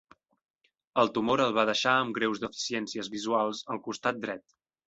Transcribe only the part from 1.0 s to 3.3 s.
El tumor el va deixar amb greus deficiències